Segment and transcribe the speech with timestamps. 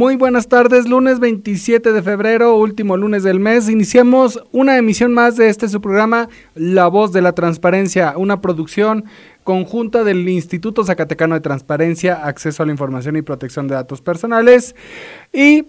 [0.00, 3.68] Muy buenas tardes, lunes 27 de febrero, último lunes del mes.
[3.68, 9.04] Iniciamos una emisión más de este su programa, La Voz de la Transparencia, una producción
[9.44, 14.74] conjunta del Instituto Zacatecano de Transparencia, Acceso a la Información y Protección de Datos Personales
[15.34, 15.66] y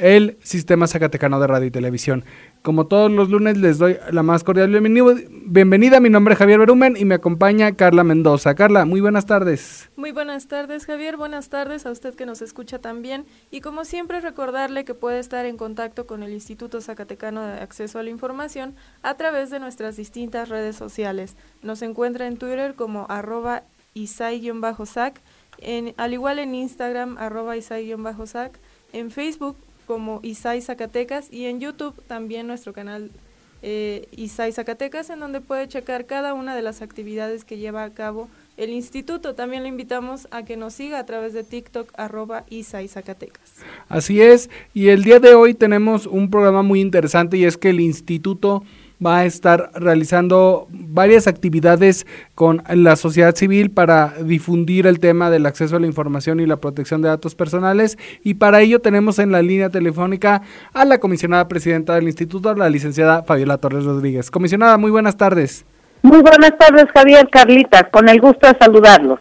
[0.00, 2.24] el Sistema Zacatecano de Radio y Televisión.
[2.62, 6.00] Como todos los lunes les doy la más cordial bienvenida.
[6.00, 8.54] Mi nombre es Javier Berumen y me acompaña Carla Mendoza.
[8.54, 9.90] Carla, muy buenas tardes.
[9.96, 13.26] Muy buenas tardes Javier, buenas tardes a usted que nos escucha también.
[13.50, 17.98] Y como siempre recordarle que puede estar en contacto con el Instituto Zacatecano de Acceso
[17.98, 21.36] a la Información a través de nuestras distintas redes sociales.
[21.62, 25.20] Nos encuentra en Twitter como arroba isai-sac,
[25.96, 28.58] al igual en Instagram arroba isai-sac,
[28.92, 29.56] en Facebook
[29.90, 33.10] como ISAI Zacatecas y en YouTube también nuestro canal
[33.60, 37.90] eh, ISAI Zacatecas en donde puede checar cada una de las actividades que lleva a
[37.90, 39.34] cabo el instituto.
[39.34, 43.56] También le invitamos a que nos siga a través de TikTok arroba ISAI Zacatecas.
[43.88, 47.70] Así es, y el día de hoy tenemos un programa muy interesante y es que
[47.70, 48.62] el instituto
[49.04, 55.46] va a estar realizando varias actividades con la sociedad civil para difundir el tema del
[55.46, 59.32] acceso a la información y la protección de datos personales y para ello tenemos en
[59.32, 64.30] la línea telefónica a la comisionada presidenta del instituto, la licenciada Fabiola Torres Rodríguez.
[64.30, 65.64] Comisionada, muy buenas tardes.
[66.02, 69.20] Muy buenas tardes, Javier Carlita, con el gusto de saludarlos.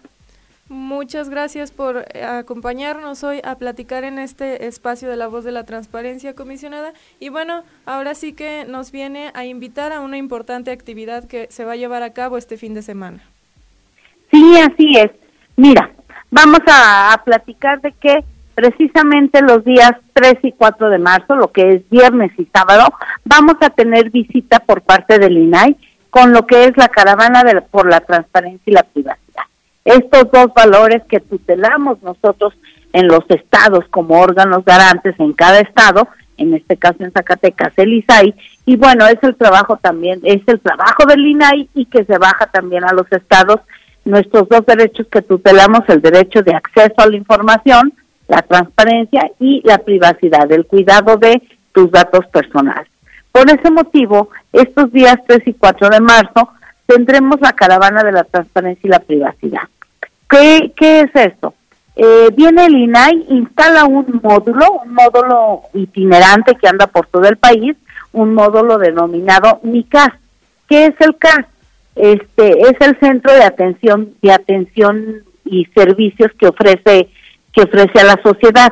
[0.69, 5.51] Muchas gracias por eh, acompañarnos hoy a platicar en este espacio de la voz de
[5.51, 6.93] la transparencia comisionada.
[7.19, 11.65] Y bueno, ahora sí que nos viene a invitar a una importante actividad que se
[11.65, 13.19] va a llevar a cabo este fin de semana.
[14.31, 15.09] Sí, así es.
[15.55, 15.89] Mira,
[16.29, 18.23] vamos a, platicar de que
[18.53, 22.93] precisamente los días 3 y 4 de marzo, lo que es viernes y sábado,
[23.25, 25.75] vamos a tener visita por parte del INAI
[26.11, 29.28] con lo que es la caravana de, por la transparencia y la privacidad
[29.89, 32.53] estos dos valores que tutelamos nosotros
[32.93, 36.07] en los estados como órganos garantes en cada estado,
[36.37, 38.33] en este caso en Zacatecas, el ISAI,
[38.65, 42.45] y bueno, es el trabajo también, es el trabajo del INAI y que se baja
[42.47, 43.61] también a los estados
[44.05, 47.93] nuestros dos derechos que tutelamos, el derecho de acceso a la información,
[48.27, 51.41] la transparencia y la privacidad, el cuidado de
[51.73, 52.87] tus datos personales.
[53.31, 56.49] Por ese motivo, estos días 3 y 4 de marzo
[56.85, 59.63] tendremos la caravana de la transparencia y la privacidad.
[60.29, 61.53] ¿Qué, qué es esto?
[61.95, 67.35] Eh, viene el INAI, instala un módulo, un módulo itinerante que anda por todo el
[67.35, 67.75] país,
[68.13, 70.13] un módulo denominado MICAS.
[70.69, 71.45] ¿Qué es el CAS?
[71.95, 77.09] Este es el centro de atención de atención y servicios que ofrece
[77.51, 78.71] que ofrece a la sociedad.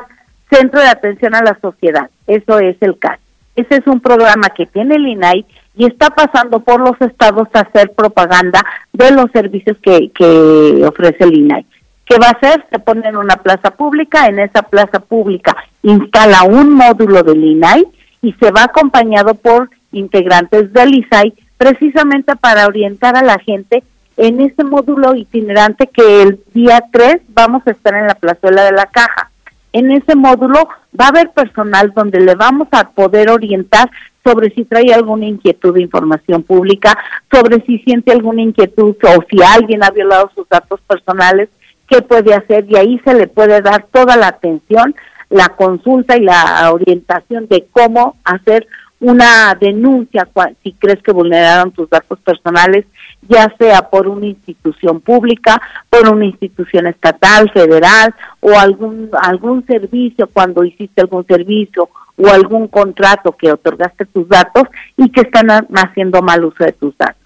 [0.50, 2.08] Centro de atención a la sociedad.
[2.26, 3.18] Eso es el CAS.
[3.56, 5.44] Ese es un programa que tiene el INAI
[5.78, 8.60] y está pasando por los estados a hacer propaganda
[8.92, 11.64] de los servicios que, ofrece el INAI.
[12.04, 12.66] ¿Qué va a hacer?
[12.70, 17.86] Se pone en una plaza pública, en esa plaza pública instala un módulo del INAI
[18.22, 23.84] y se va acompañado por integrantes del ISAI precisamente para orientar a la gente
[24.16, 28.72] en ese módulo itinerante que el día 3 vamos a estar en la plazuela de
[28.72, 29.30] la caja.
[29.72, 30.68] En ese módulo
[30.98, 33.88] va a haber personal donde le vamos a poder orientar
[34.28, 36.96] sobre si trae alguna inquietud de información pública,
[37.32, 41.48] sobre si siente alguna inquietud o si alguien ha violado sus datos personales,
[41.88, 44.94] qué puede hacer y ahí se le puede dar toda la atención,
[45.30, 48.66] la consulta y la orientación de cómo hacer
[49.00, 50.28] una denuncia
[50.62, 52.84] si crees que vulneraron tus datos personales,
[53.28, 60.28] ya sea por una institución pública, por una institución estatal, federal o algún algún servicio
[60.32, 61.88] cuando hiciste algún servicio
[62.18, 64.64] o algún contrato que otorgaste tus datos
[64.96, 67.22] y que están haciendo mal uso de tus datos.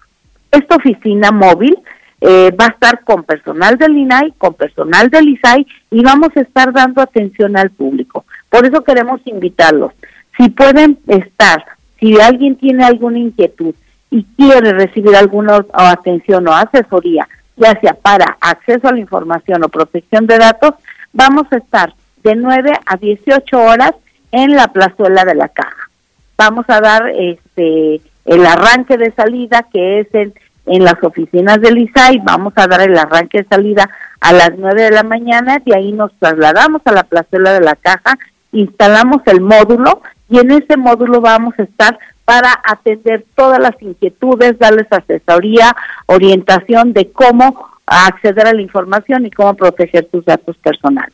[0.51, 1.77] Esta oficina móvil
[2.21, 6.41] eh, va a estar con personal del INAI, con personal del ISAI y vamos a
[6.41, 8.25] estar dando atención al público.
[8.49, 9.91] Por eso queremos invitarlos.
[10.37, 11.65] Si pueden estar,
[11.99, 13.73] si alguien tiene alguna inquietud
[14.09, 19.69] y quiere recibir alguna atención o asesoría, ya sea para acceso a la información o
[19.69, 20.75] protección de datos,
[21.11, 21.93] vamos a estar
[22.23, 23.93] de 9 a 18 horas
[24.33, 25.89] en la plazuela de la caja.
[26.37, 30.33] Vamos a dar este el arranque de salida que es en
[30.65, 33.89] en las oficinas del ISAI, vamos a dar el arranque de salida
[34.21, 37.75] a las 9 de la mañana, de ahí nos trasladamos a la plazuela de la
[37.75, 38.17] caja,
[38.51, 44.57] instalamos el módulo y en ese módulo vamos a estar para atender todas las inquietudes,
[44.57, 45.75] darles asesoría,
[46.05, 51.13] orientación de cómo acceder a la información y cómo proteger tus datos personales.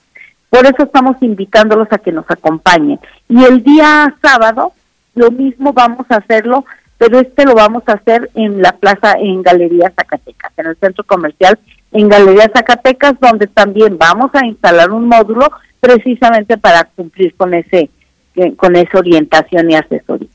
[0.49, 2.99] Por eso estamos invitándolos a que nos acompañen.
[3.27, 4.73] Y el día sábado,
[5.15, 6.65] lo mismo vamos a hacerlo,
[6.97, 11.03] pero este lo vamos a hacer en la plaza, en Galería Zacatecas, en el centro
[11.03, 11.59] comercial
[11.91, 15.49] en Galería Zacatecas, donde también vamos a instalar un módulo
[15.79, 17.89] precisamente para cumplir con ese
[18.55, 20.29] con esa orientación y asesoría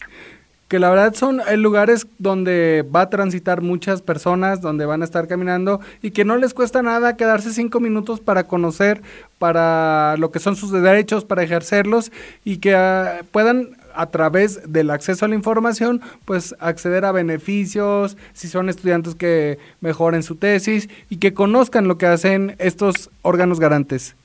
[0.68, 5.04] que la verdad son eh, lugares donde va a transitar muchas personas, donde van a
[5.04, 9.02] estar caminando y que no les cuesta nada quedarse cinco minutos para conocer,
[9.38, 12.12] para lo que son sus derechos, para ejercerlos
[12.44, 18.16] y que ah, puedan a través del acceso a la información, pues acceder a beneficios,
[18.32, 23.60] si son estudiantes que mejoren su tesis y que conozcan lo que hacen estos órganos
[23.60, 24.16] garantes.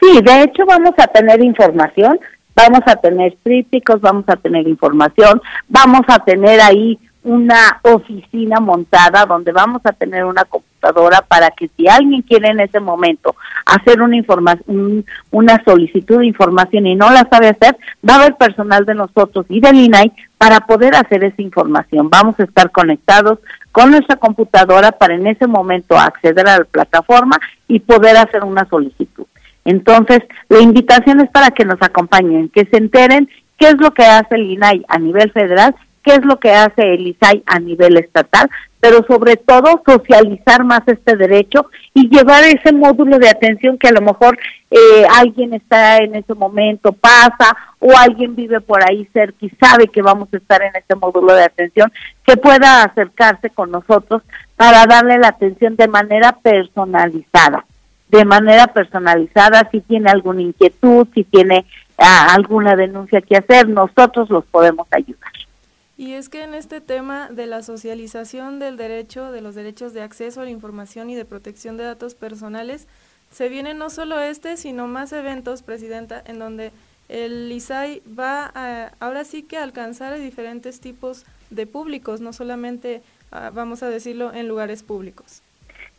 [0.00, 2.18] Sí, de hecho vamos a tener información
[2.60, 9.26] vamos a tener trípticos, vamos a tener información, vamos a tener ahí una oficina montada
[9.26, 13.34] donde vamos a tener una computadora para que si alguien quiere en ese momento
[13.66, 17.76] hacer una información, una solicitud de información y no la sabe hacer,
[18.08, 22.08] va a haber personal de nosotros y del INAI para poder hacer esa información.
[22.08, 23.38] Vamos a estar conectados
[23.72, 28.66] con nuestra computadora para en ese momento acceder a la plataforma y poder hacer una
[28.66, 29.26] solicitud.
[29.64, 33.28] Entonces, la invitación es para que nos acompañen, que se enteren
[33.58, 36.94] qué es lo que hace el INAI a nivel federal, qué es lo que hace
[36.94, 38.48] el ISAI a nivel estatal,
[38.80, 43.92] pero sobre todo socializar más este derecho y llevar ese módulo de atención que a
[43.92, 44.38] lo mejor
[44.70, 49.88] eh, alguien está en ese momento, pasa, o alguien vive por ahí cerca y sabe
[49.88, 51.92] que vamos a estar en ese módulo de atención,
[52.24, 54.22] que pueda acercarse con nosotros
[54.56, 57.66] para darle la atención de manera personalizada
[58.10, 61.66] de manera personalizada, si tiene alguna inquietud, si tiene
[61.98, 65.32] ah, alguna denuncia que hacer, nosotros los podemos ayudar.
[65.96, 70.00] Y es que en este tema de la socialización del derecho, de los derechos de
[70.00, 72.88] acceso a la información y de protección de datos personales,
[73.30, 76.72] se vienen no solo este, sino más eventos, Presidenta, en donde
[77.08, 83.02] el ISAI va a, ahora sí que alcanzar a diferentes tipos de públicos, no solamente,
[83.30, 85.42] ah, vamos a decirlo, en lugares públicos.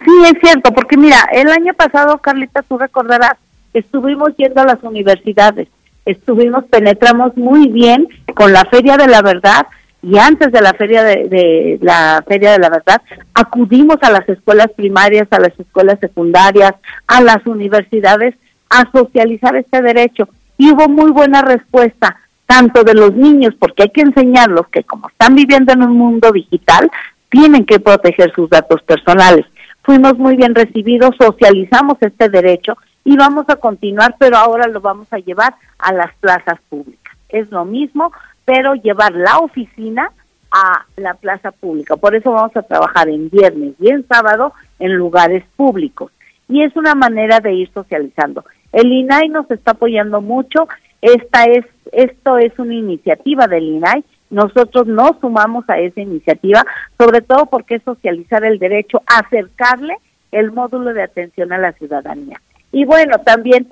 [0.03, 3.35] Sí, es cierto, porque mira, el año pasado, Carlita, tú recordarás,
[3.73, 5.67] estuvimos yendo a las universidades,
[6.05, 9.67] estuvimos, penetramos muy bien con la Feria de la Verdad
[10.01, 13.01] y antes de la Feria de, la Feria de la Verdad
[13.35, 16.73] acudimos a las escuelas primarias, a las escuelas secundarias,
[17.05, 18.35] a las universidades
[18.69, 20.27] a socializar este derecho
[20.57, 22.17] y hubo muy buena respuesta
[22.47, 26.31] tanto de los niños, porque hay que enseñarlos que como están viviendo en un mundo
[26.31, 26.89] digital,
[27.29, 29.45] tienen que proteger sus datos personales
[29.83, 35.07] fuimos muy bien recibidos, socializamos este derecho y vamos a continuar, pero ahora lo vamos
[35.11, 37.15] a llevar a las plazas públicas.
[37.29, 38.11] Es lo mismo,
[38.45, 40.11] pero llevar la oficina
[40.51, 41.95] a la plaza pública.
[41.95, 46.11] Por eso vamos a trabajar en viernes y en sábado en lugares públicos.
[46.49, 48.43] Y es una manera de ir socializando.
[48.73, 50.67] El INAI nos está apoyando mucho.
[51.01, 56.65] Esta es, esto es una iniciativa del INAI nosotros nos sumamos a esa iniciativa,
[56.97, 59.97] sobre todo porque es socializar el derecho, acercarle
[60.31, 62.41] el módulo de atención a la ciudadanía.
[62.71, 63.67] Y bueno, también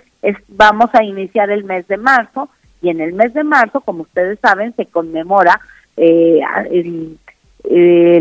[0.50, 2.50] vamos a iniciar el mes de marzo
[2.81, 5.60] y en el mes de marzo, como ustedes saben, se conmemora
[5.98, 6.41] eh,
[6.72, 7.17] el,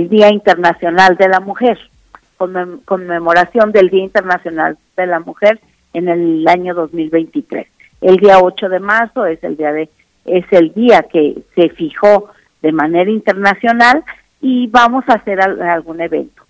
[0.08, 1.78] Día Internacional de la Mujer,
[2.84, 5.60] conmemoración del Día Internacional de la Mujer
[5.94, 7.66] en el año 2023.
[8.00, 9.88] El día 8 de marzo es el día de
[10.30, 12.30] es el día que se fijó
[12.62, 14.04] de manera internacional
[14.40, 16.42] y vamos a hacer algún evento.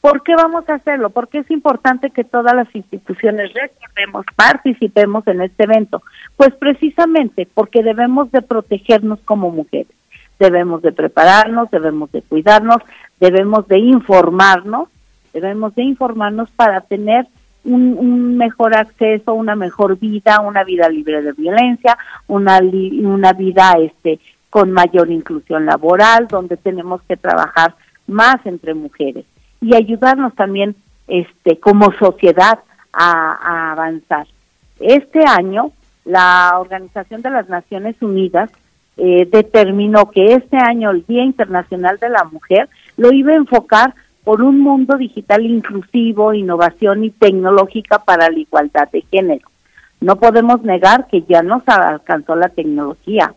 [0.00, 1.10] ¿Por qué vamos a hacerlo?
[1.10, 6.02] Porque es importante que todas las instituciones recordemos, participemos en este evento.
[6.36, 9.92] Pues precisamente porque debemos de protegernos como mujeres.
[10.38, 12.78] Debemos de prepararnos, debemos de cuidarnos,
[13.18, 14.88] debemos de informarnos,
[15.34, 17.26] debemos de informarnos para tener
[17.64, 24.18] un, mejor acceso, una mejor vida, una vida libre de violencia, una, una vida este,
[24.48, 27.74] con mayor inclusión laboral, donde tenemos que trabajar
[28.06, 29.24] más entre mujeres
[29.60, 30.74] y ayudarnos también
[31.06, 32.60] este, como sociedad
[32.92, 34.26] a, avanzar.
[34.80, 35.72] Este año,
[36.04, 38.50] la Organización de las Naciones Unidas
[38.96, 43.94] eh, determinó que este año, el Día Internacional de la Mujer, lo iba a enfocar
[44.24, 49.48] por un mundo digital inclusivo, innovación y tecnológica para la igualdad de género.
[50.00, 53.34] No podemos negar que ya nos alcanzó la tecnología,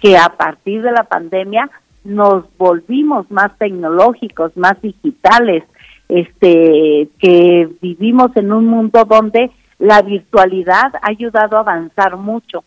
[0.00, 1.70] que a partir de la pandemia
[2.04, 5.64] nos volvimos más tecnológicos, más digitales,
[6.08, 12.64] este, que vivimos en un mundo donde la virtualidad ha ayudado a avanzar mucho.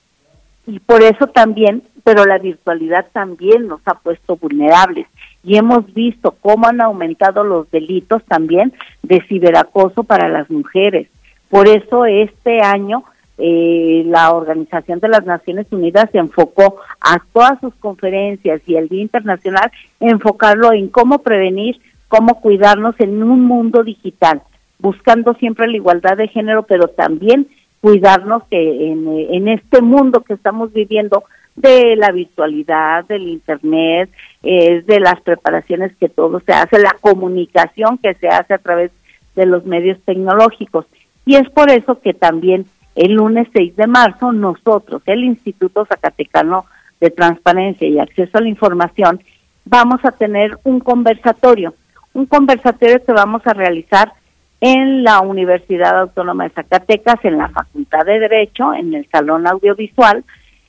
[0.66, 5.08] Y por eso también, pero la virtualidad también nos ha puesto vulnerables.
[5.44, 11.08] Y hemos visto cómo han aumentado los delitos también de ciberacoso para las mujeres.
[11.50, 13.04] Por eso este año
[13.40, 18.88] eh, la Organización de las Naciones Unidas se enfocó a todas sus conferencias y el
[18.88, 24.42] Día Internacional enfocarlo en cómo prevenir, cómo cuidarnos en un mundo digital,
[24.80, 27.48] buscando siempre la igualdad de género, pero también
[27.80, 31.24] cuidarnos que en, en este mundo que estamos viviendo
[31.58, 34.10] de la virtualidad, del internet,
[34.44, 38.92] eh, de las preparaciones que todo se hace, la comunicación que se hace a través
[39.36, 40.86] de los medios tecnológicos.
[41.26, 46.66] Y es por eso que también el lunes 6 de marzo nosotros, el Instituto Zacatecano
[47.02, 49.20] de Transparencia y Acceso a la Información,
[49.66, 51.74] vamos a tener un conversatorio,
[52.14, 54.14] un conversatorio que vamos a realizar
[54.62, 60.24] en la Universidad Autónoma de Zacatecas, en la Facultad de Derecho, en el Salón Audiovisual.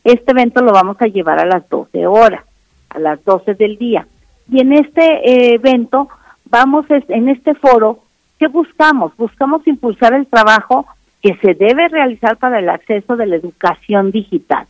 [0.05, 2.45] Este evento lo vamos a llevar a las 12 horas,
[2.91, 4.07] a las 12 del día.
[4.51, 6.09] Y en este eh, evento,
[6.47, 8.01] vamos, en este foro,
[8.39, 9.17] ¿qué buscamos?
[9.17, 10.87] Buscamos impulsar el trabajo
[11.23, 14.67] que se debe realizar para el acceso de la educación digital.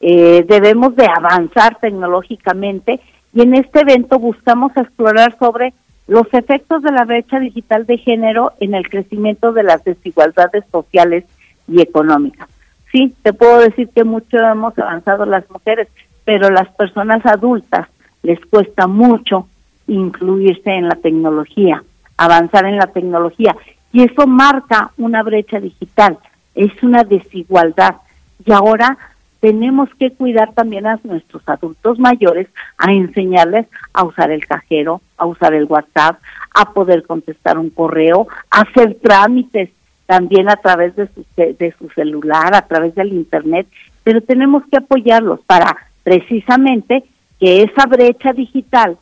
[0.00, 3.00] Eh, debemos de avanzar tecnológicamente
[3.32, 5.74] y en este evento buscamos explorar sobre
[6.06, 11.24] los efectos de la brecha digital de género en el crecimiento de las desigualdades sociales
[11.68, 12.48] y económicas.
[12.92, 15.88] Sí, te puedo decir que mucho hemos avanzado las mujeres,
[16.24, 17.88] pero las personas adultas
[18.22, 19.48] les cuesta mucho
[19.86, 21.82] incluirse en la tecnología,
[22.16, 23.56] avanzar en la tecnología
[23.92, 26.18] y eso marca una brecha digital,
[26.54, 27.96] es una desigualdad.
[28.44, 28.96] Y ahora
[29.40, 35.26] tenemos que cuidar también a nuestros adultos mayores, a enseñarles a usar el cajero, a
[35.26, 36.20] usar el WhatsApp,
[36.54, 39.70] a poder contestar un correo, a hacer trámites
[40.10, 43.68] también a través de su, de su celular, a través del Internet,
[44.02, 47.04] pero tenemos que apoyarlos para precisamente
[47.38, 48.98] que esa brecha digital,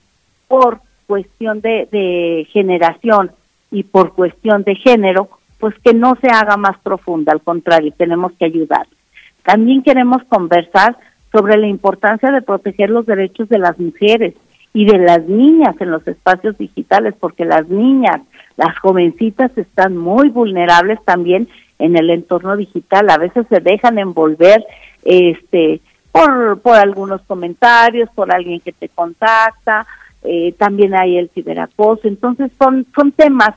[0.48, 3.30] por cuestión de, de generación
[3.70, 8.32] y por cuestión de género, pues que no se haga más profunda, al contrario, tenemos
[8.32, 8.86] que ayudar.
[9.44, 10.98] También queremos conversar
[11.32, 14.34] sobre la importancia de proteger los derechos de las mujeres
[14.74, 18.20] y de las niñas en los espacios digitales, porque las niñas,
[18.58, 21.48] las jovencitas están muy vulnerables también
[21.78, 24.62] en el entorno digital, a veces se dejan envolver
[25.04, 29.86] este por, por algunos comentarios, por alguien que te contacta,
[30.24, 33.54] eh, también hay el ciberacoso, entonces son, son temas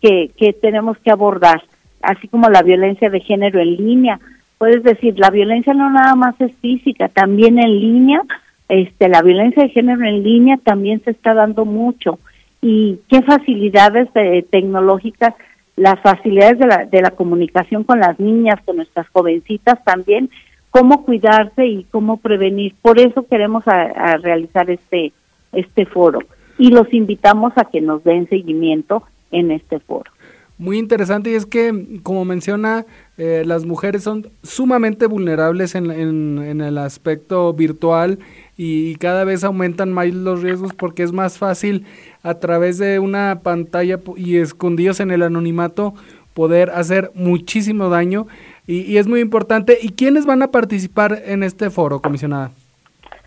[0.00, 1.62] que, que tenemos que abordar,
[2.02, 4.20] así como la violencia de género en línea.
[4.58, 8.22] Puedes decir, la violencia no nada más es física, también en línea,
[8.68, 12.18] este, la violencia de género en línea también se está dando mucho.
[12.60, 14.08] Y qué facilidades
[14.50, 15.34] tecnológicas,
[15.76, 20.30] las facilidades de la, de la comunicación con las niñas, con nuestras jovencitas también,
[20.70, 22.74] cómo cuidarse y cómo prevenir.
[22.82, 25.12] Por eso queremos a realizar este,
[25.52, 26.20] este foro
[26.58, 30.10] y los invitamos a que nos den seguimiento en este foro.
[30.58, 32.86] Muy interesante y es que, como menciona,
[33.18, 38.18] eh, las mujeres son sumamente vulnerables en, el aspecto virtual
[38.56, 41.84] y, cada vez aumentan más los riesgos porque es más fácil
[42.22, 45.94] a través de una pantalla y escondidos en el anonimato
[46.34, 48.26] poder hacer muchísimo daño
[48.66, 49.78] y, y es muy importante.
[49.80, 52.50] ¿Y quiénes van a participar en este foro, comisionada?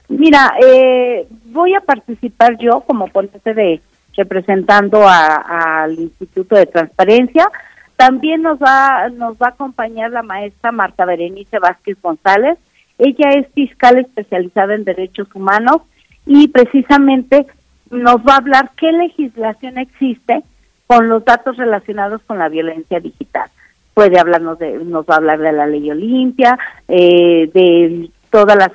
[0.10, 3.82] Mira, eh, voy a participar yo como ponente de
[4.18, 7.50] representando al Instituto de Transparencia.
[7.96, 12.58] También nos va nos va a acompañar la maestra Marta Berenice Vázquez González.
[13.00, 15.82] Ella es fiscal especializada en derechos humanos
[16.26, 17.48] y precisamente
[17.90, 20.44] nos va a hablar qué legislación existe
[20.86, 23.50] con los datos relacionados con la violencia digital.
[23.94, 28.72] Puede hablarnos de, nos va a hablar de la ley Olimpia, eh, del todas las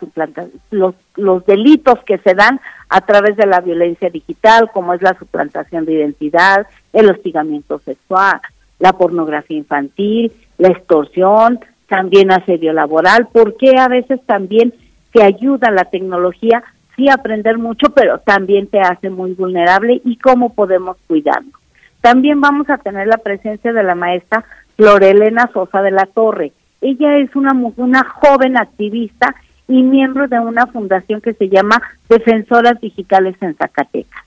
[0.71, 5.17] los, los delitos que se dan a través de la violencia digital, como es la
[5.19, 8.41] suplantación de identidad, el hostigamiento sexual,
[8.79, 11.61] la pornografía infantil, la extorsión,
[11.95, 14.75] también asedio laboral, porque a veces también
[15.13, 16.65] te ayuda la tecnología,
[16.97, 21.55] sí aprender mucho, pero también te hace muy vulnerable y cómo podemos cuidarnos.
[22.01, 24.45] También vamos a tener la presencia de la maestra
[24.77, 26.51] Florelena Sosa de la Torre.
[26.81, 29.33] Ella es una, una joven activista
[29.69, 34.25] y miembro de una fundación que se llama Defensoras Digitales en Zacatecas.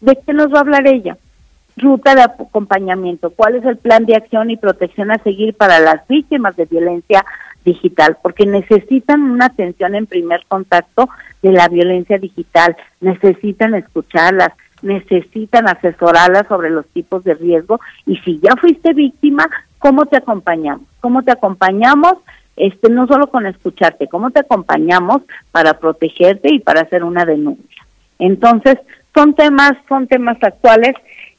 [0.00, 1.16] ¿De qué nos va a hablar ella?
[1.76, 6.06] Ruta de acompañamiento, cuál es el plan de acción y protección a seguir para las
[6.06, 7.24] víctimas de violencia
[7.64, 11.08] digital, porque necesitan una atención en primer contacto
[11.42, 14.50] de la violencia digital, necesitan escucharlas,
[14.82, 19.46] necesitan asesorarlas sobre los tipos de riesgo y si ya fuiste víctima,
[19.78, 20.86] ¿cómo te acompañamos?
[21.00, 22.14] ¿Cómo te acompañamos?
[22.56, 27.84] Este, no solo con escucharte, ¿cómo te acompañamos para protegerte y para hacer una denuncia?
[28.18, 28.76] Entonces,
[29.14, 30.94] son temas, son temas actuales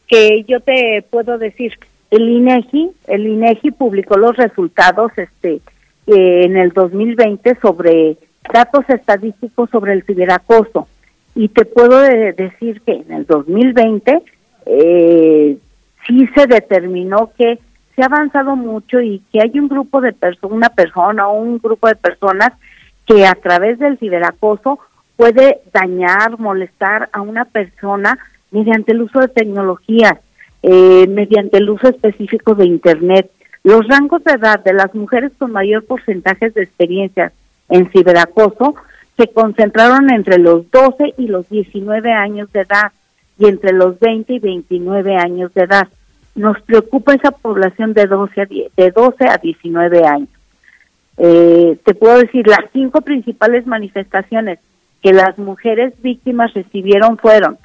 [0.07, 1.74] que yo te puedo decir,
[2.12, 5.62] el INEGI, el INEGI publicó los resultados este
[6.07, 8.17] en el 2020 sobre
[8.53, 10.88] datos estadísticos sobre el ciberacoso.
[11.33, 14.21] Y te puedo decir que en el 2020
[14.67, 15.57] eh,
[16.07, 17.59] sí se determinó que
[17.95, 21.57] se ha avanzado mucho y que hay un grupo de personas, una persona o un
[21.59, 22.51] grupo de personas
[23.05, 24.79] que a través del ciberacoso
[25.15, 28.17] puede dañar, molestar a una persona
[28.55, 30.15] mediante el uso de tecnologías,
[30.63, 33.29] eh, mediante el uso específico de Internet.
[33.63, 37.33] Los rangos de edad de las mujeres con mayor porcentaje de experiencias
[37.67, 38.75] en ciberacoso
[39.17, 42.91] se concentraron entre los 12 y los 19 años de edad
[43.38, 45.88] y entre los 20 y 29 años de edad.
[46.35, 50.29] Nos preocupa esa población de 12 a, de 12 a 19 años.
[51.17, 54.59] Eh, te puedo decir, las cinco principales manifestaciones
[55.01, 57.57] que las mujeres víctimas recibieron fueron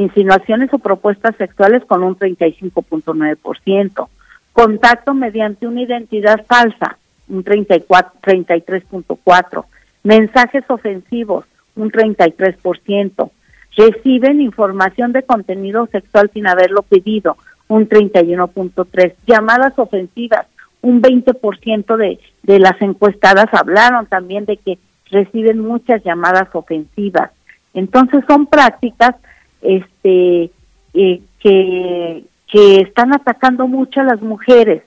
[0.00, 4.08] insinuaciones o propuestas sexuales con un 35.9%,
[4.52, 9.64] contacto mediante una identidad falsa, un 33.4%,
[10.02, 11.44] mensajes ofensivos,
[11.76, 13.30] un 33%,
[13.76, 17.36] reciben información de contenido sexual sin haberlo pedido,
[17.68, 20.46] un 31.3%, llamadas ofensivas,
[20.82, 24.78] un 20% de, de las encuestadas hablaron también de que
[25.10, 27.30] reciben muchas llamadas ofensivas.
[27.74, 29.14] Entonces son prácticas
[29.62, 30.50] este
[30.94, 34.82] eh, que, que están atacando mucho a las mujeres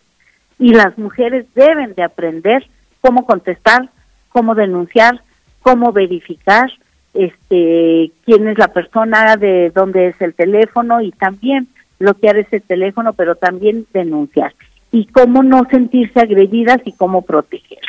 [0.59, 2.65] y las mujeres deben de aprender
[3.01, 3.89] cómo contestar,
[4.29, 5.21] cómo denunciar,
[5.61, 6.71] cómo verificar
[7.13, 11.67] este quién es la persona, de dónde es el teléfono y también
[11.99, 14.53] bloquear ese teléfono, pero también denunciar
[14.91, 17.79] y cómo no sentirse agredidas y cómo proteger.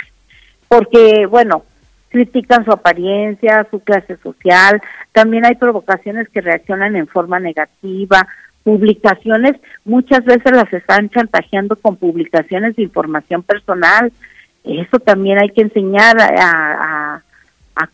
[0.68, 1.64] Porque bueno,
[2.14, 8.28] critican su apariencia, su clase social, también hay provocaciones que reaccionan en forma negativa,
[8.62, 14.12] publicaciones, muchas veces las están chantajeando con publicaciones de información personal,
[14.62, 17.20] eso también hay que enseñar a,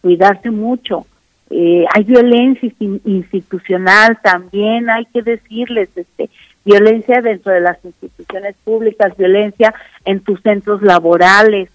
[0.02, 1.06] cuidarse mucho.
[1.48, 2.70] Eh, hay violencia
[3.06, 6.28] institucional también, hay que decirles, este,
[6.62, 9.72] violencia dentro de las instituciones públicas, violencia
[10.04, 11.70] en tus centros laborales,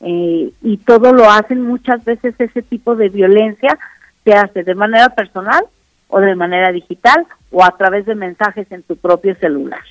[0.00, 3.78] eh, y todo lo hacen muchas veces ese tipo de violencia
[4.24, 5.64] se hace de manera personal
[6.08, 9.82] o de manera digital o a través de mensajes en tu propio celular.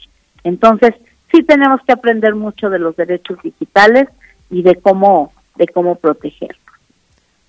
[0.43, 0.95] Entonces,
[1.31, 4.07] sí tenemos que aprender mucho de los derechos digitales
[4.49, 6.57] y de cómo de cómo protegerlos.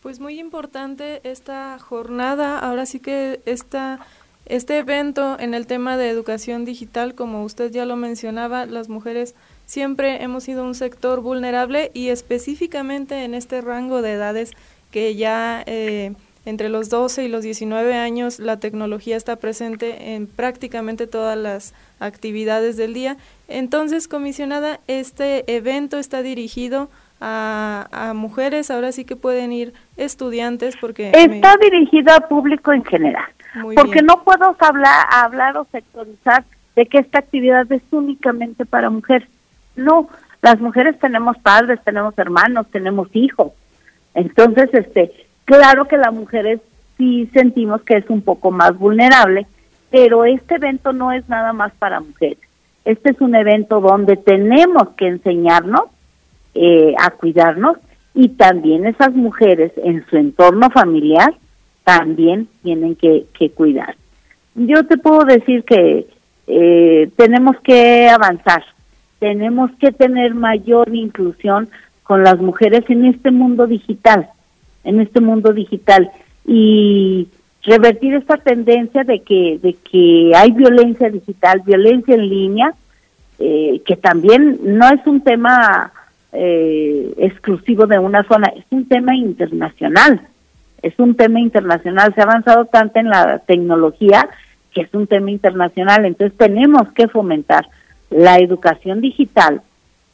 [0.02, 4.00] Pues muy importante esta jornada, ahora sí que esta
[4.46, 9.36] este evento en el tema de educación digital, como usted ya lo mencionaba, las mujeres
[9.70, 14.50] siempre hemos sido un sector vulnerable y específicamente en este rango de edades
[14.90, 20.26] que ya eh, entre los 12 y los 19 años la tecnología está presente en
[20.26, 23.16] prácticamente todas las actividades del día.
[23.46, 31.12] Entonces, comisionada, este evento está dirigido a, mujeres, ahora sí que pueden ir estudiantes porque...
[31.14, 33.30] Está dirigido a público en general,
[33.76, 39.28] porque no puedo hablar, hablar o sectorizar de que esta actividad es únicamente para mujeres.
[39.80, 40.08] No,
[40.42, 43.52] las mujeres tenemos padres, tenemos hermanos, tenemos hijos.
[44.14, 45.12] Entonces, este,
[45.44, 46.60] claro que las mujeres
[46.96, 49.46] sí sentimos que es un poco más vulnerable,
[49.90, 52.38] pero este evento no es nada más para mujeres.
[52.84, 55.84] Este es un evento donde tenemos que enseñarnos
[56.54, 57.76] eh, a cuidarnos
[58.14, 61.34] y también esas mujeres en su entorno familiar
[61.84, 63.96] también tienen que, que cuidar.
[64.54, 66.06] Yo te puedo decir que
[66.46, 68.64] eh, tenemos que avanzar,
[69.20, 71.68] tenemos que tener mayor inclusión
[72.02, 74.28] con las mujeres en este mundo digital,
[74.82, 76.10] en este mundo digital.
[76.44, 77.28] Y
[77.62, 82.74] revertir esta tendencia de que de que hay violencia digital, violencia en línea,
[83.38, 85.92] eh, que también no es un tema
[86.32, 90.22] eh, exclusivo de una zona, es un tema internacional,
[90.82, 94.28] es un tema internacional, se ha avanzado tanto en la tecnología
[94.72, 97.66] que es un tema internacional, entonces tenemos que fomentar
[98.10, 99.62] la educación digital,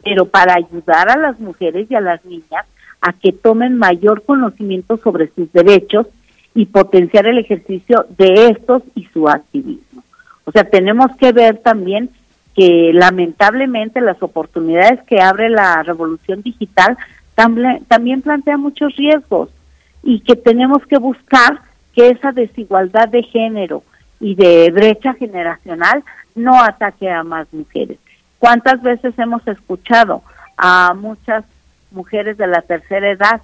[0.05, 2.67] pero para ayudar a las mujeres y a las niñas
[3.01, 6.07] a que tomen mayor conocimiento sobre sus derechos
[6.55, 10.03] y potenciar el ejercicio de estos y su activismo.
[10.45, 12.11] O sea, tenemos que ver también
[12.55, 16.97] que lamentablemente las oportunidades que abre la revolución digital
[17.35, 19.51] también plantea muchos riesgos
[20.03, 21.61] y que tenemos que buscar
[21.95, 23.83] que esa desigualdad de género
[24.21, 26.03] y de brecha generacional
[26.37, 27.99] no ataque a más mujeres.
[28.39, 30.23] ¿Cuántas veces hemos escuchado
[30.57, 31.45] a muchas
[31.91, 33.41] mujeres de la tercera edad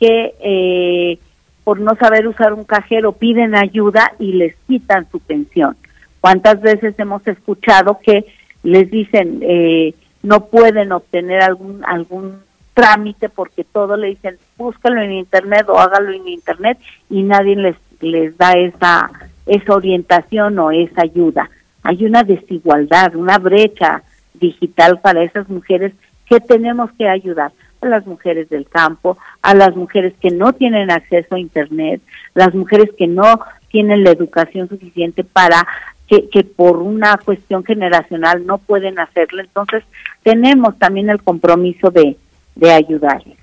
[0.00, 1.18] que eh,
[1.64, 5.76] por no saber usar un cajero piden ayuda y les quitan su pensión?
[6.20, 8.24] ¿Cuántas veces hemos escuchado que
[8.62, 12.40] les dicen eh, no pueden obtener algún algún
[12.74, 16.78] trámite porque todo le dicen búscalo en internet o hágalo en internet
[17.08, 19.10] y nadie les les da esa
[19.46, 21.48] esa orientación o esa ayuda.
[21.86, 24.02] Hay una desigualdad, una brecha
[24.34, 25.92] digital para esas mujeres
[26.28, 30.90] que tenemos que ayudar a las mujeres del campo, a las mujeres que no tienen
[30.90, 32.02] acceso a Internet,
[32.34, 35.64] las mujeres que no tienen la educación suficiente para
[36.08, 39.42] que, por una cuestión generacional no pueden hacerlo.
[39.42, 39.84] Entonces,
[40.24, 42.16] tenemos también el compromiso de,
[42.56, 43.36] de ayudarles.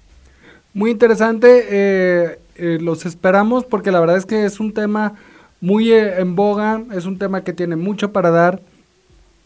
[0.73, 5.13] Muy interesante, eh, eh, los esperamos porque la verdad es que es un tema
[5.63, 8.60] muy eh, en boga, es un tema que tiene mucho para dar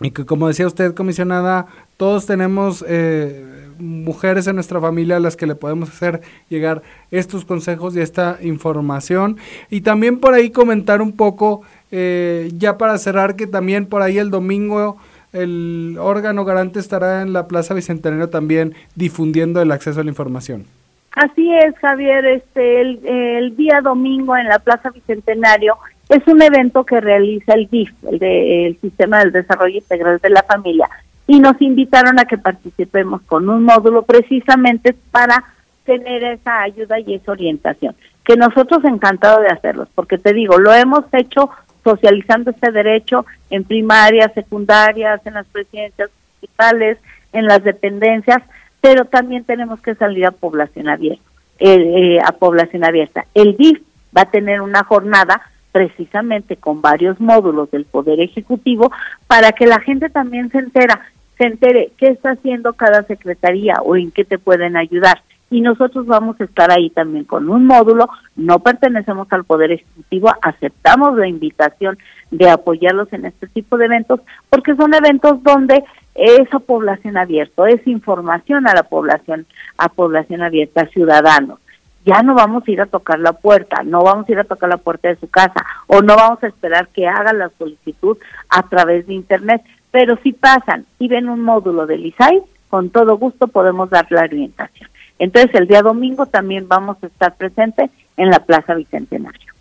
[0.02, 5.36] y que como decía usted, comisionada, todos tenemos eh, mujeres en nuestra familia a las
[5.36, 9.38] que le podemos hacer llegar estos consejos y esta información.
[9.70, 14.18] Y también por ahí comentar un poco, eh, ya para cerrar, que también por ahí
[14.18, 14.98] el domingo
[15.34, 20.66] el órgano garante estará en la Plaza Bicentenario también difundiendo el acceso a la información.
[21.12, 25.76] Así es, Javier, este el, el día domingo en la Plaza Bicentenario
[26.10, 30.30] es un evento que realiza el DIF, el, de, el Sistema del Desarrollo Integral de
[30.30, 30.90] la Familia,
[31.28, 35.44] y nos invitaron a que participemos con un módulo precisamente para
[35.84, 40.74] tener esa ayuda y esa orientación, que nosotros encantados de hacerlos, porque te digo, lo
[40.74, 41.50] hemos hecho
[41.84, 46.98] socializando este derecho en primarias, secundarias, en las presidencias municipales,
[47.32, 48.44] en las dependencias,
[48.82, 51.24] pero también tenemos que salir a población abierta,
[51.60, 53.26] eh, eh, a población abierta.
[53.34, 53.82] El DIF
[54.16, 55.42] va a tener una jornada
[55.78, 58.92] precisamente con varios módulos del Poder Ejecutivo
[59.28, 61.02] para que la gente también se entera,
[61.38, 65.22] se entere qué está haciendo cada secretaría o en qué te pueden ayudar.
[65.52, 70.34] Y nosotros vamos a estar ahí también con un módulo, no pertenecemos al Poder Ejecutivo,
[70.42, 72.00] aceptamos la invitación
[72.32, 75.84] de apoyarlos en este tipo de eventos, porque son eventos donde
[76.16, 79.46] es a población abierta, es información a la población,
[79.78, 81.60] a población abierta, ciudadanos
[82.08, 84.70] ya no vamos a ir a tocar la puerta, no vamos a ir a tocar
[84.70, 88.18] la puerta de su casa o no vamos a esperar que haga la solicitud
[88.48, 89.62] a través de Internet.
[89.92, 94.22] Pero si pasan y ven un módulo del ISAI, con todo gusto podemos dar la
[94.22, 94.90] orientación.
[95.20, 99.54] Entonces el día domingo también vamos a estar presentes en la Plaza Bicentenario.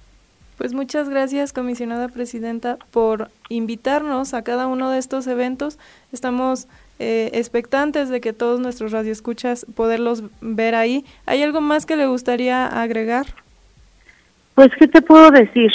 [0.56, 5.78] Pues muchas gracias, comisionada presidenta, por invitarnos a cada uno de estos eventos.
[6.12, 11.04] Estamos eh, expectantes de que todos nuestros radioescuchas poderlos ver ahí.
[11.26, 13.26] ¿Hay algo más que le gustaría agregar?
[14.54, 15.70] Pues, ¿qué te puedo decir?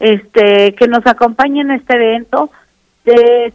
[0.00, 2.50] Este, que nos acompañen en este evento.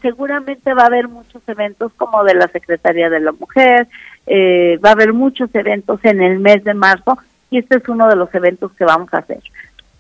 [0.02, 3.88] seguramente va a haber muchos eventos como de la Secretaría de la Mujer,
[4.26, 7.18] eh, va a haber muchos eventos en el mes de marzo
[7.50, 9.42] y este es uno de los eventos que vamos a hacer.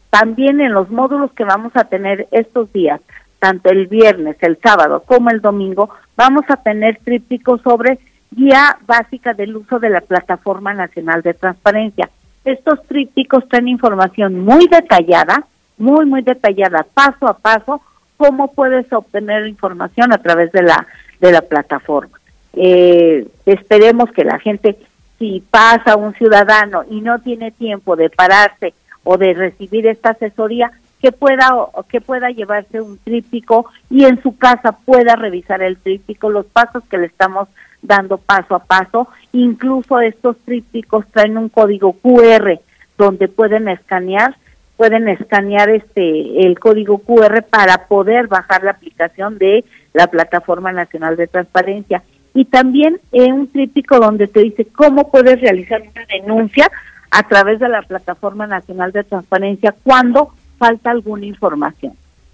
[0.10, 3.02] También en los módulos que vamos a tener estos días,
[3.40, 8.00] tanto el viernes, el sábado como el domingo, vamos a tener trípticos sobre
[8.32, 12.10] guía básica del uso de la Plataforma Nacional de Transparencia.
[12.46, 15.46] Estos trípticos traen información muy detallada,
[15.78, 17.82] muy, muy detallada, paso a paso,
[18.18, 20.88] cómo puedes obtener información a través de la,
[21.20, 22.20] de la plataforma.
[22.54, 24.78] Eh, esperemos que la gente,
[25.20, 28.74] si pasa un ciudadano y no tiene tiempo de pararse
[29.04, 30.72] o de recibir esta asesoría,
[31.04, 31.50] que pueda
[31.90, 36.82] que pueda llevarse un tríptico y en su casa pueda revisar el tríptico, los pasos
[36.90, 37.50] que le estamos
[37.82, 39.10] dando paso a paso.
[39.34, 42.58] Incluso estos trípticos traen un código QR
[42.98, 44.38] donde pueden escanear,
[44.78, 51.18] pueden escanear este el código QR para poder bajar la aplicación de la plataforma nacional
[51.18, 52.02] de transparencia
[52.34, 56.72] y también en un tríptico donde te dice cómo puedes realizar una denuncia
[57.12, 61.92] a través de la plataforma nacional de transparencia cuando falta alguna información.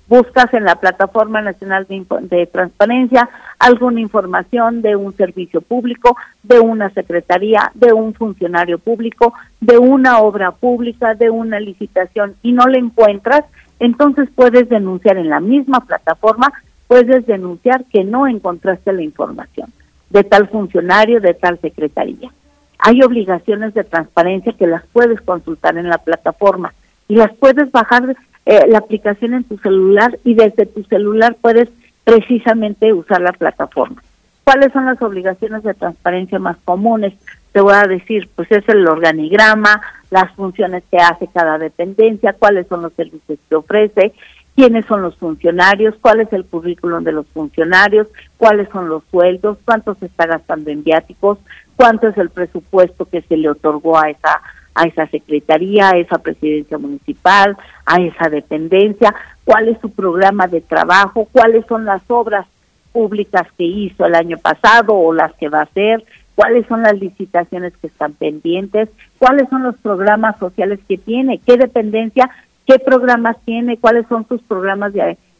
[0.08, 6.92] Buscas en la Plataforma Nacional de, Transparencia alguna información de un servicio público, de una
[6.92, 12.78] secretaría, de un funcionario público, de una obra pública, de una licitación y no la
[12.78, 13.46] encuentras,
[13.80, 16.54] entonces puedes denunciar en la misma plataforma,
[16.88, 19.74] puedes denunciar que no encontraste la información
[20.12, 22.30] de tal funcionario, de tal secretaría.
[22.78, 26.74] Hay obligaciones de transparencia que las puedes consultar en la plataforma
[27.10, 31.68] y las puedes bajar eh, la aplicación en tu celular y desde tu celular puedes
[32.06, 34.02] precisamente usar la plataforma.
[34.46, 37.14] ¿Cuáles son las obligaciones de transparencia más comunes?
[37.52, 42.68] te voy a decir, pues es el organigrama, las funciones que hace cada dependencia, cuáles
[42.68, 44.14] son los servicios que ofrece,
[44.56, 49.58] quiénes son los funcionarios, cuál es el currículum de los funcionarios, cuáles son los sueldos,
[49.66, 51.40] cuánto se está gastando en viáticos,
[51.76, 54.42] cuánto es el presupuesto que se le otorgó a esa
[54.76, 60.62] a esa secretaría, a esa presidencia municipal, a esa dependencia, cuál es su programa de
[60.62, 62.46] trabajo, cuáles son las obras
[62.92, 66.04] públicas que hizo el año pasado o las que va a hacer,
[66.36, 71.58] cuáles son las licitaciones que están pendientes, cuáles son los programas sociales que tiene, qué
[71.58, 72.30] dependencia,
[72.66, 74.94] qué programas tiene, cuáles son sus programas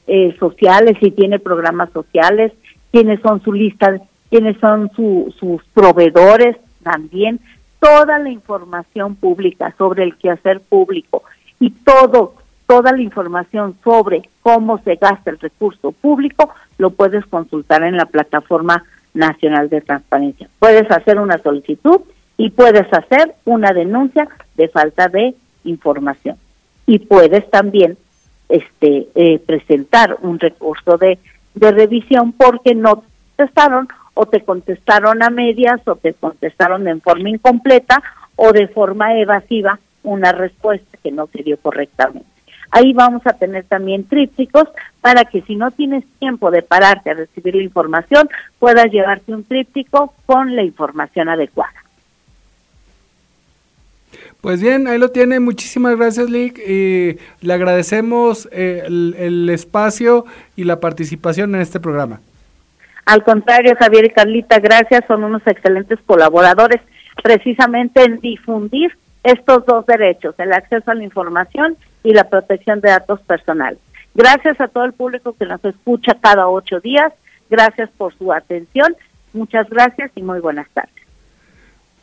[0.08, 2.52] eh, sociales, si tiene programas sociales,
[2.92, 7.40] quiénes son su lista, quiénes son sus proveedores también,
[7.80, 11.24] toda la información pública sobre el quehacer público
[11.60, 12.36] y todo,
[12.68, 18.06] toda la información sobre cómo se gasta el recurso público lo puedes consultar en la
[18.06, 20.50] plataforma nacional de transparencia.
[20.60, 22.02] Puedes hacer una solicitud
[22.38, 26.38] y puedes hacer una denuncia de falta de información
[26.86, 27.98] y puedes también
[28.48, 31.20] este eh, presentar un recurso de,
[31.54, 33.04] de revisión porque no
[33.36, 33.88] contestaron
[34.22, 38.04] o te contestaron a medias o te contestaron en forma incompleta
[38.36, 42.28] o de forma evasiva una respuesta que no se dio correctamente.
[42.70, 44.68] Ahí vamos a tener también trípticos
[45.00, 48.28] para que si no tienes tiempo de pararte a recibir la información,
[48.60, 51.72] puedas llevarte un tríptico con la información adecuada.
[54.42, 55.40] Pues bien, ahí lo tiene.
[55.40, 56.60] Muchísimas gracias, Lick.
[56.60, 60.26] Y le agradecemos eh, el, espacio
[60.58, 62.20] y la participación en este programa.
[63.10, 65.04] Al contrario, Javier y Carlita, gracias.
[65.08, 66.80] Son unos excelentes colaboradores
[67.24, 72.90] precisamente en difundir estos dos derechos, el acceso a la información y la protección de
[72.90, 73.80] datos personales.
[74.14, 77.12] Gracias a todo el público que nos escucha cada ocho días.
[77.50, 78.96] Gracias por su atención.
[79.34, 80.94] Muchas gracias y muy buenas tardes.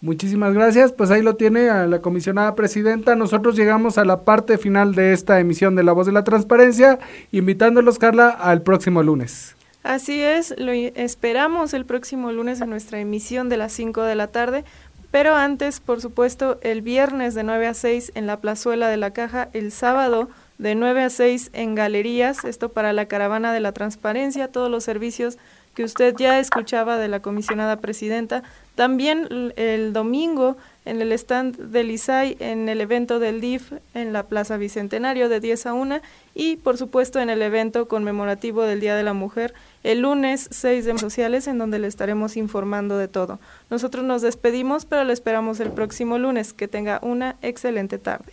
[0.00, 0.92] Muchísimas gracias.
[0.92, 3.14] Pues ahí lo tiene a la comisionada presidenta.
[3.14, 6.98] Nosotros llegamos a la parte final de esta emisión de La Voz de la Transparencia,
[7.30, 9.55] invitándolos, Carla, al próximo lunes.
[9.86, 14.26] Así es, lo esperamos el próximo lunes en nuestra emisión de las 5 de la
[14.26, 14.64] tarde
[15.10, 19.12] pero antes, por supuesto, el viernes de 9 a 6 en la plazuela de la
[19.12, 23.72] caja, el sábado de 9 a 6 en galerías, esto para la caravana de la
[23.72, 25.38] transparencia, todos los servicios
[25.74, 28.42] que usted ya escuchaba de la comisionada presidenta.
[28.74, 34.22] También el domingo en el stand del ISAI, en el evento del DIF en la
[34.22, 36.00] Plaza Bicentenario de 10 a 1
[36.34, 40.84] y por supuesto en el evento conmemorativo del Día de la Mujer el lunes 6
[40.84, 43.38] de sociales en donde le estaremos informando de todo.
[43.70, 46.52] Nosotros nos despedimos, pero le esperamos el próximo lunes.
[46.52, 48.32] Que tenga una excelente tarde.